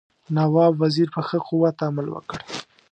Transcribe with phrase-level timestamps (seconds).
[0.35, 2.39] نواب وزیر په ښه قوت عمل وکړ.